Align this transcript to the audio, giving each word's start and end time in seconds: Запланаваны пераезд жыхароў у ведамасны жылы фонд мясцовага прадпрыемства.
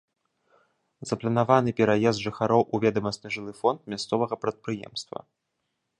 Запланаваны 1.09 1.75
пераезд 1.81 2.19
жыхароў 2.27 2.61
у 2.65 2.75
ведамасны 2.85 3.27
жылы 3.39 3.53
фонд 3.61 3.79
мясцовага 3.95 4.35
прадпрыемства. 4.47 5.19